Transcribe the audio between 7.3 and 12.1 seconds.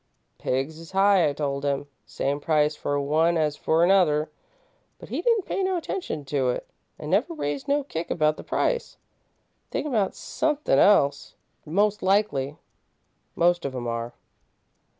raised no kick about the price. Thinkin' 'bout sunthin' else, most